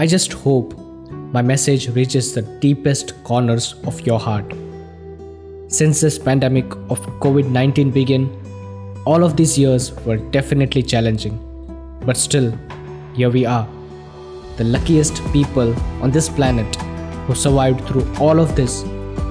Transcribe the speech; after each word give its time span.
I 0.00 0.06
just 0.06 0.32
hope 0.32 0.72
my 1.30 1.42
message 1.42 1.90
reaches 1.90 2.32
the 2.32 2.40
deepest 2.60 3.12
corners 3.22 3.74
of 3.84 4.00
your 4.00 4.18
heart. 4.18 4.54
Since 5.68 6.00
this 6.00 6.18
pandemic 6.18 6.72
of 6.94 7.02
COVID 7.24 7.50
19 7.50 7.90
began, 7.90 8.24
all 9.04 9.22
of 9.22 9.36
these 9.36 9.58
years 9.58 9.92
were 10.06 10.16
definitely 10.16 10.82
challenging. 10.82 11.36
But 12.06 12.16
still, 12.16 12.50
here 13.14 13.28
we 13.28 13.44
are, 13.44 13.68
the 14.56 14.64
luckiest 14.64 15.22
people 15.34 15.78
on 16.02 16.10
this 16.10 16.30
planet 16.30 16.76
who 17.26 17.34
survived 17.34 17.86
through 17.86 18.10
all 18.18 18.40
of 18.40 18.56
this 18.56 18.80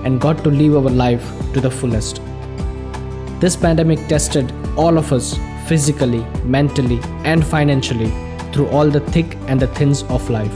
and 0.06 0.22
got 0.22 0.44
to 0.44 0.52
live 0.52 0.76
our 0.76 0.96
life 1.04 1.28
to 1.54 1.62
the 1.62 1.72
fullest. 1.72 2.22
This 3.42 3.56
pandemic 3.56 4.08
tested 4.08 4.54
all 4.78 5.00
of 5.00 5.12
us 5.12 5.36
physically, 5.68 6.24
mentally, 6.44 7.00
and 7.24 7.44
financially 7.44 8.14
through 8.54 8.68
all 8.70 8.90
the 8.90 9.00
thick 9.00 9.36
and 9.48 9.60
the 9.60 9.68
thins 9.68 10.04
of 10.04 10.30
life. 10.30 10.54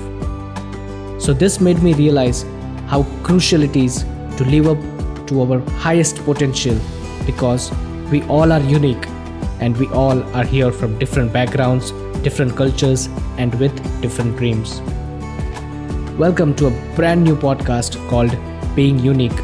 So, 1.19 1.33
this 1.33 1.59
made 1.61 1.81
me 1.81 1.93
realize 1.93 2.43
how 2.87 3.03
crucial 3.23 3.63
it 3.63 3.75
is 3.75 4.03
to 4.37 4.45
live 4.45 4.67
up 4.67 5.27
to 5.27 5.41
our 5.41 5.59
highest 5.79 6.17
potential 6.25 6.77
because 7.25 7.71
we 8.11 8.21
all 8.23 8.51
are 8.51 8.59
unique 8.61 9.07
and 9.59 9.77
we 9.77 9.87
all 9.87 10.21
are 10.35 10.43
here 10.43 10.71
from 10.71 10.99
different 10.99 11.31
backgrounds, 11.31 11.91
different 12.23 12.55
cultures, 12.55 13.07
and 13.37 13.53
with 13.59 13.73
different 14.01 14.37
dreams. 14.37 14.81
Welcome 16.17 16.53
to 16.55 16.67
a 16.67 16.95
brand 16.95 17.23
new 17.23 17.35
podcast 17.35 17.97
called 18.09 18.35
Being 18.75 18.99
Unique. 18.99 19.37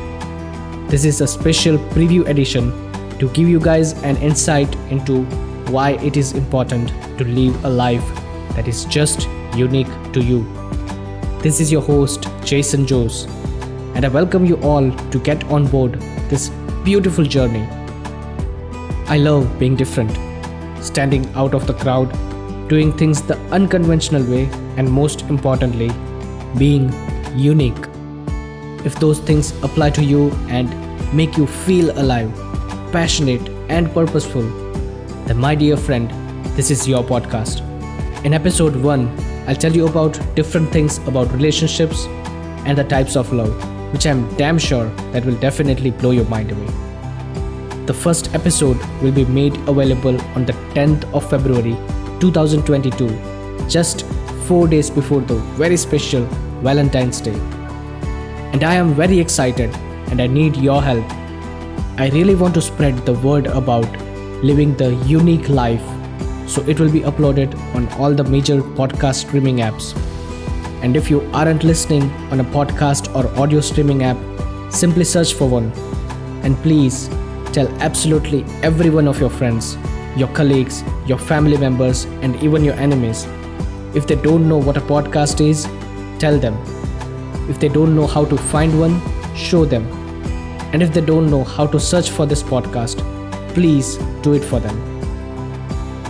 This 0.89 1.05
is 1.05 1.21
a 1.21 1.27
special 1.27 1.77
preview 1.95 2.27
edition 2.27 2.71
to 3.19 3.29
give 3.29 3.47
you 3.47 3.59
guys 3.59 3.93
an 4.03 4.17
insight 4.17 4.73
into 4.89 5.23
why 5.71 5.91
it 5.91 6.17
is 6.17 6.33
important 6.33 6.89
to 7.17 7.23
live 7.23 7.63
a 7.63 7.69
life 7.69 8.28
that 8.55 8.67
is 8.67 8.85
just 8.85 9.27
unique 9.55 9.91
to 10.13 10.21
you. 10.21 10.43
This 11.41 11.59
is 11.59 11.71
your 11.71 11.81
host, 11.81 12.21
Jaison 12.41 12.89
Jose, 12.89 13.29
and 13.95 14.05
I 14.05 14.09
welcome 14.09 14.45
you 14.45 14.57
all 14.61 14.91
to 14.91 15.19
get 15.19 15.43
on 15.45 15.67
board 15.67 15.93
this 16.29 16.49
beautiful 16.83 17.23
journey. 17.23 17.67
I 19.07 19.17
love 19.17 19.57
being 19.59 19.75
different, 19.75 20.11
standing 20.83 21.25
out 21.35 21.53
of 21.53 21.67
the 21.67 21.73
crowd, 21.73 22.11
doing 22.67 22.91
things 22.95 23.21
the 23.21 23.37
unconventional 23.51 24.23
way, 24.23 24.45
and 24.77 24.91
most 24.91 25.21
importantly, 25.23 25.91
being 26.57 26.91
unique. 27.37 27.87
If 28.85 28.95
those 28.95 29.19
things 29.19 29.51
apply 29.63 29.91
to 29.91 30.03
you 30.03 30.31
and 30.47 30.69
make 31.13 31.37
you 31.37 31.47
feel 31.47 31.91
alive, 31.99 32.31
passionate, 32.91 33.47
and 33.69 33.91
purposeful, 33.93 34.43
then, 35.25 35.37
my 35.37 35.55
dear 35.55 35.77
friend, 35.77 36.09
this 36.55 36.71
is 36.71 36.87
your 36.87 37.03
podcast. 37.03 37.68
In 38.25 38.33
episode 38.33 38.75
1, 38.75 39.45
I'll 39.47 39.55
tell 39.55 39.73
you 39.73 39.87
about 39.87 40.19
different 40.35 40.73
things 40.73 40.97
about 41.07 41.31
relationships 41.31 42.05
and 42.65 42.77
the 42.77 42.83
types 42.83 43.15
of 43.15 43.31
love, 43.31 43.53
which 43.93 44.05
I'm 44.05 44.27
damn 44.35 44.59
sure 44.59 44.89
that 45.13 45.23
will 45.23 45.37
definitely 45.37 45.91
blow 45.91 46.11
your 46.11 46.25
mind 46.25 46.51
away. 46.51 46.67
The 47.85 47.93
first 47.93 48.35
episode 48.35 48.77
will 49.01 49.13
be 49.13 49.23
made 49.23 49.55
available 49.69 50.19
on 50.35 50.45
the 50.45 50.51
10th 50.75 51.05
of 51.13 51.29
February 51.29 51.77
2022, 52.19 53.67
just 53.69 54.05
4 54.47 54.67
days 54.67 54.89
before 54.89 55.21
the 55.21 55.35
very 55.55 55.77
special 55.77 56.25
Valentine's 56.61 57.21
Day. 57.21 57.39
And 58.51 58.65
I 58.65 58.75
am 58.75 58.93
very 58.95 59.17
excited 59.17 59.73
and 60.11 60.21
I 60.21 60.27
need 60.27 60.57
your 60.57 60.81
help. 60.81 61.05
I 61.97 62.09
really 62.13 62.35
want 62.35 62.53
to 62.55 62.61
spread 62.61 62.97
the 63.05 63.13
word 63.13 63.47
about 63.47 63.89
living 64.43 64.75
the 64.75 64.93
unique 65.05 65.47
life 65.47 65.81
so 66.49 66.61
it 66.63 66.79
will 66.79 66.91
be 66.91 67.01
uploaded 67.01 67.55
on 67.75 67.87
all 67.99 68.13
the 68.13 68.23
major 68.23 68.61
podcast 68.79 69.27
streaming 69.27 69.57
apps. 69.57 69.95
And 70.83 70.95
if 70.95 71.09
you 71.09 71.21
aren't 71.33 71.63
listening 71.63 72.09
on 72.31 72.39
a 72.39 72.43
podcast 72.43 73.13
or 73.15 73.27
audio 73.39 73.61
streaming 73.61 74.03
app, 74.03 74.17
simply 74.71 75.03
search 75.03 75.33
for 75.33 75.47
one. 75.47 75.71
And 76.43 76.57
please 76.57 77.07
tell 77.51 77.67
absolutely 77.81 78.45
every 78.63 78.89
one 78.89 79.07
of 79.07 79.19
your 79.19 79.29
friends, 79.29 79.77
your 80.15 80.29
colleagues, 80.29 80.83
your 81.05 81.17
family 81.17 81.57
members, 81.57 82.05
and 82.23 82.35
even 82.41 82.63
your 82.63 82.75
enemies. 82.75 83.27
If 83.93 84.07
they 84.07 84.15
don't 84.15 84.47
know 84.47 84.57
what 84.57 84.77
a 84.77 84.81
podcast 84.81 85.45
is, 85.45 85.65
tell 86.19 86.39
them. 86.39 86.57
If 87.49 87.59
they 87.59 87.69
don't 87.69 87.95
know 87.95 88.07
how 88.07 88.25
to 88.25 88.37
find 88.37 88.79
one, 88.79 89.01
show 89.35 89.65
them. 89.65 89.87
And 90.71 90.81
if 90.81 90.93
they 90.93 91.01
don't 91.01 91.29
know 91.29 91.43
how 91.43 91.67
to 91.67 91.79
search 91.79 92.09
for 92.11 92.25
this 92.25 92.43
podcast, 92.43 93.03
please 93.53 93.97
do 94.21 94.33
it 94.33 94.43
for 94.43 94.59
them. 94.59 94.98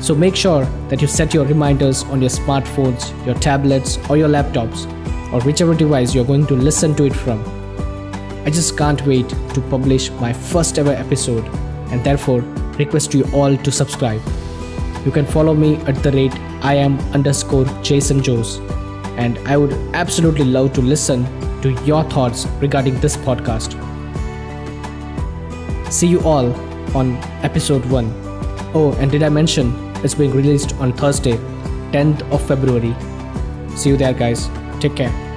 So 0.02 0.16
make 0.16 0.36
sure 0.36 0.66
that 0.88 1.02
you 1.02 1.08
set 1.08 1.34
your 1.34 1.46
reminders 1.46 2.04
on 2.04 2.22
your 2.22 2.30
smartphones, 2.30 3.14
your 3.26 3.36
tablets, 3.36 3.98
or 4.10 4.18
your 4.18 4.30
laptops, 4.30 4.86
or 5.34 5.42
whichever 5.42 5.76
device 5.76 6.16
you're 6.16 6.26
going 6.26 6.48
to 6.48 6.56
listen 6.56 6.96
to 6.96 7.06
it 7.06 7.14
from. 7.14 7.44
I 8.46 8.50
just 8.50 8.78
can't 8.78 9.06
wait 9.06 9.30
to 9.30 9.62
publish 9.70 10.10
my 10.12 10.32
first 10.32 10.80
ever 10.80 10.92
episode 10.94 11.46
and 11.92 12.04
therefore 12.04 12.42
request 12.80 13.14
you 13.14 13.26
all 13.34 13.58
to 13.58 13.72
subscribe. 13.72 14.22
You 15.06 15.12
can 15.12 15.26
follow 15.26 15.54
me 15.54 15.76
at 15.88 16.02
the 16.02 16.12
rate 16.12 16.34
I 16.62 16.76
am 16.76 17.00
underscore 17.14 17.66
Jaison 17.84 18.26
Jose, 18.26 18.62
and 19.18 19.38
I 19.48 19.58
would 19.58 19.74
absolutely 19.94 20.46
love 20.46 20.74
to 20.74 20.82
listen 20.82 21.26
to 21.62 21.72
your 21.84 22.04
thoughts 22.06 22.46
regarding 22.60 23.00
this 23.02 23.18
podcast. 23.18 23.74
See 25.92 26.08
you 26.08 26.22
all 26.22 26.54
on 26.96 27.18
episode 27.44 27.86
1. 27.86 28.14
Oh, 28.74 28.96
and 29.00 29.12
did 29.12 29.24
I 29.24 29.30
mention 29.30 29.89
it's 30.04 30.16
being 30.16 30.32
released 30.32 30.76
on 30.76 30.94
Thursday, 30.94 31.38
10th 31.92 32.22
of 32.32 32.46
February. 32.48 32.96
See 33.76 33.90
you 33.90 33.98
there, 33.98 34.14
guys. 34.14 34.50
Take 34.80 34.96
care. 34.96 35.29